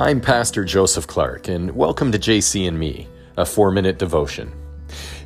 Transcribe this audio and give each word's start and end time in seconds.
I'm 0.00 0.22
Pastor 0.22 0.64
Joseph 0.64 1.06
Clark, 1.06 1.48
and 1.48 1.76
welcome 1.76 2.10
to 2.10 2.18
JC 2.18 2.66
and 2.66 2.78
Me, 2.78 3.06
a 3.36 3.44
four 3.44 3.70
minute 3.70 3.98
devotion. 3.98 4.50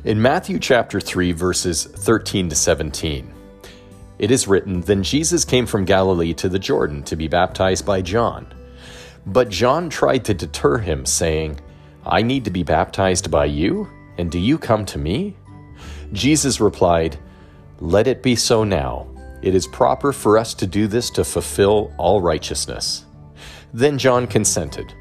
In 0.03 0.21
Matthew 0.21 0.59
chapter 0.59 0.99
3, 0.99 1.31
verses 1.31 1.85
13 1.85 2.49
to 2.49 2.55
17, 2.57 3.33
it 4.19 4.31
is 4.31 4.49
written 4.49 4.81
Then 4.81 5.01
Jesus 5.01 5.45
came 5.45 5.65
from 5.65 5.85
Galilee 5.85 6.33
to 6.33 6.49
the 6.49 6.59
Jordan 6.59 7.03
to 7.03 7.15
be 7.15 7.29
baptized 7.29 7.85
by 7.85 8.01
John. 8.01 8.53
But 9.25 9.47
John 9.47 9.89
tried 9.89 10.25
to 10.25 10.33
deter 10.33 10.79
him, 10.79 11.05
saying, 11.05 11.61
I 12.05 12.21
need 12.21 12.43
to 12.43 12.51
be 12.51 12.63
baptized 12.63 13.31
by 13.31 13.45
you, 13.45 13.87
and 14.17 14.29
do 14.29 14.39
you 14.39 14.57
come 14.57 14.85
to 14.87 14.97
me? 14.97 15.37
Jesus 16.11 16.59
replied, 16.59 17.17
Let 17.79 18.07
it 18.07 18.21
be 18.21 18.35
so 18.35 18.65
now. 18.65 19.07
It 19.41 19.55
is 19.55 19.67
proper 19.67 20.11
for 20.11 20.37
us 20.37 20.53
to 20.55 20.67
do 20.67 20.87
this 20.87 21.09
to 21.11 21.23
fulfill 21.23 21.93
all 21.97 22.19
righteousness. 22.19 23.05
Then 23.75 23.97
John 23.97 24.25
consented. 24.25 24.93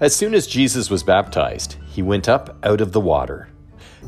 As 0.00 0.16
soon 0.16 0.32
as 0.32 0.46
Jesus 0.46 0.88
was 0.88 1.02
baptized, 1.02 1.76
he 1.90 2.00
went 2.00 2.26
up 2.26 2.56
out 2.64 2.80
of 2.80 2.92
the 2.92 3.02
water. 3.02 3.50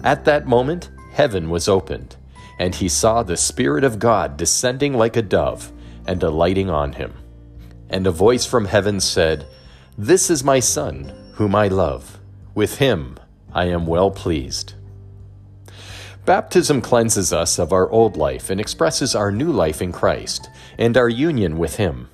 At 0.03 0.25
that 0.25 0.47
moment, 0.47 0.89
heaven 1.13 1.51
was 1.51 1.69
opened, 1.69 2.17
and 2.59 2.75
he 2.75 2.89
saw 2.89 3.23
the 3.23 3.37
Spirit 3.37 3.85
of 3.85 3.99
God 3.99 4.39
descending 4.39 4.95
like 4.95 5.19
a 5.19 5.23
dove 5.23 5.71
and 6.07 6.23
alighting 6.23 6.71
on 6.71 6.95
him. 6.95 7.13
And 7.91 8.07
a 8.07 8.11
voice 8.11 8.47
from 8.47 8.65
heaven 8.65 9.01
said, 9.01 9.47
This 9.99 10.31
is 10.31 10.43
my 10.43 10.61
Son, 10.61 11.13
whom 11.35 11.55
I 11.55 11.69
love. 11.69 12.21
With 12.55 12.79
him 12.79 13.19
I 13.53 13.67
am 13.67 13.87
well 13.87 14.11
pleased. 14.11 14.73
Baptism 16.25 16.81
cleanses 16.81 17.35
us 17.35 17.59
of 17.59 17.71
our 17.71 17.91
old 17.91 18.17
life 18.17 18.49
and 18.49 18.59
expresses 18.59 19.15
our 19.15 19.31
new 19.31 19.53
life 19.53 19.83
in 19.83 19.93
Christ 19.93 20.49
and 20.79 20.97
our 20.97 21.11
union 21.11 21.59
with 21.59 21.77
him. 21.77 22.09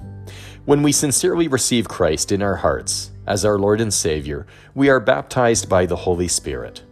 When 0.67 0.83
we 0.83 0.91
sincerely 0.91 1.47
receive 1.47 1.87
Christ 1.87 2.33
in 2.33 2.43
our 2.43 2.57
hearts 2.57 3.13
as 3.25 3.45
our 3.45 3.57
Lord 3.57 3.81
and 3.81 3.95
Savior, 3.95 4.49
we 4.75 4.89
are 4.89 4.99
baptized 4.99 5.69
by 5.69 5.87
the 5.87 5.95
Holy 5.95 6.27
Spirit. 6.27 6.83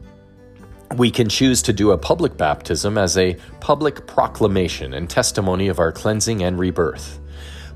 We 0.96 1.10
can 1.10 1.28
choose 1.28 1.60
to 1.62 1.72
do 1.72 1.90
a 1.90 1.98
public 1.98 2.36
baptism 2.36 2.96
as 2.96 3.18
a 3.18 3.36
public 3.58 4.06
proclamation 4.06 4.94
and 4.94 5.10
testimony 5.10 5.66
of 5.66 5.80
our 5.80 5.90
cleansing 5.90 6.44
and 6.44 6.56
rebirth. 6.56 7.18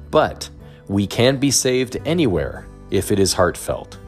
But 0.08 0.48
we 0.86 1.08
can 1.08 1.38
be 1.38 1.50
saved 1.50 1.96
anywhere 2.04 2.64
if 2.92 3.10
it 3.10 3.18
is 3.18 3.32
heartfelt. 3.32 3.98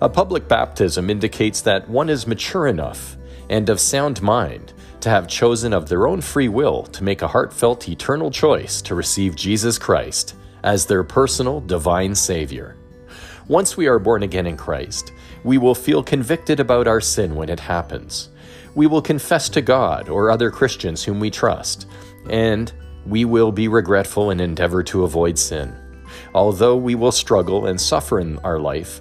A 0.00 0.08
public 0.08 0.48
baptism 0.48 1.10
indicates 1.10 1.60
that 1.60 1.90
one 1.90 2.08
is 2.08 2.26
mature 2.26 2.66
enough 2.66 3.18
and 3.50 3.68
of 3.68 3.80
sound 3.80 4.22
mind 4.22 4.72
to 5.00 5.10
have 5.10 5.28
chosen 5.28 5.74
of 5.74 5.90
their 5.90 6.06
own 6.06 6.22
free 6.22 6.48
will 6.48 6.84
to 6.84 7.04
make 7.04 7.20
a 7.20 7.28
heartfelt 7.28 7.86
eternal 7.86 8.30
choice 8.30 8.80
to 8.80 8.94
receive 8.94 9.36
Jesus 9.36 9.76
Christ 9.76 10.34
as 10.62 10.86
their 10.86 11.04
personal 11.04 11.60
divine 11.60 12.14
Savior. 12.14 12.76
Once 13.48 13.76
we 13.76 13.86
are 13.86 13.98
born 13.98 14.22
again 14.22 14.46
in 14.46 14.56
Christ, 14.56 15.12
we 15.44 15.56
will 15.58 15.74
feel 15.74 16.02
convicted 16.02 16.60
about 16.60 16.86
our 16.86 17.00
sin 17.00 17.34
when 17.34 17.48
it 17.48 17.60
happens. 17.60 18.28
We 18.74 18.86
will 18.86 19.02
confess 19.02 19.48
to 19.50 19.62
God 19.62 20.08
or 20.08 20.30
other 20.30 20.50
Christians 20.50 21.02
whom 21.02 21.20
we 21.20 21.30
trust, 21.30 21.86
and 22.28 22.72
we 23.06 23.24
will 23.24 23.52
be 23.52 23.68
regretful 23.68 24.30
and 24.30 24.40
endeavor 24.40 24.82
to 24.84 25.04
avoid 25.04 25.38
sin. 25.38 25.74
Although 26.34 26.76
we 26.76 26.94
will 26.94 27.12
struggle 27.12 27.66
and 27.66 27.80
suffer 27.80 28.20
in 28.20 28.38
our 28.40 28.58
life, 28.58 29.00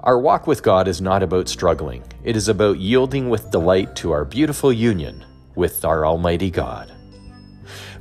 our 0.00 0.18
walk 0.18 0.46
with 0.46 0.62
God 0.62 0.88
is 0.88 1.00
not 1.00 1.22
about 1.22 1.48
struggling. 1.48 2.02
It 2.24 2.36
is 2.36 2.48
about 2.48 2.78
yielding 2.78 3.30
with 3.30 3.50
delight 3.50 3.96
to 3.96 4.12
our 4.12 4.24
beautiful 4.24 4.72
union 4.72 5.24
with 5.54 5.84
our 5.84 6.04
Almighty 6.04 6.50
God. 6.50 6.92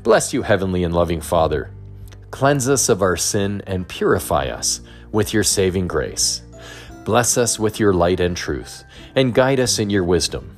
Bless 0.02 0.34
you, 0.34 0.42
Heavenly 0.42 0.84
and 0.84 0.94
loving 0.94 1.22
Father. 1.22 1.72
Cleanse 2.34 2.68
us 2.68 2.90
of 2.90 3.04
our 3.04 3.16
sin 3.16 3.62
and 3.68 3.88
purify 3.88 4.48
us 4.48 4.82
with 5.12 5.36
your 5.36 5.44
saving 5.44 5.88
grace. 5.88 6.42
Bless 7.06 7.38
us 7.38 7.60
with 7.60 7.80
your 7.80 7.94
light 7.94 8.20
and 8.20 8.36
truth, 8.36 8.84
and 9.14 9.36
guide 9.36 9.60
us 9.60 9.78
in 9.78 9.92
your 9.92 10.04
wisdom. 10.04 10.58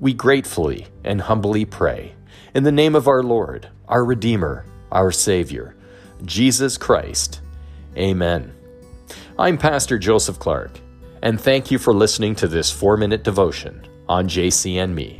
We 0.00 0.14
gratefully 0.14 0.86
and 1.04 1.20
humbly 1.20 1.66
pray. 1.66 2.14
In 2.54 2.62
the 2.62 2.72
name 2.72 2.94
of 2.94 3.06
our 3.06 3.22
Lord, 3.22 3.68
our 3.86 4.02
Redeemer, 4.02 4.64
our 4.90 5.12
Savior, 5.12 5.76
Jesus 6.24 6.78
Christ. 6.78 7.42
Amen. 7.98 8.50
I'm 9.38 9.58
Pastor 9.58 9.98
Joseph 9.98 10.38
Clark, 10.38 10.80
and 11.22 11.38
thank 11.38 11.70
you 11.70 11.76
for 11.76 11.92
listening 11.92 12.34
to 12.36 12.48
this 12.48 12.72
four 12.72 12.96
minute 12.96 13.24
devotion 13.24 13.86
on 14.08 14.26
JC 14.26 14.76
and 14.82 14.94
Me. 14.94 15.19